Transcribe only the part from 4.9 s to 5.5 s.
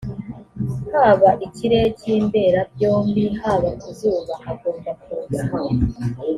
kuza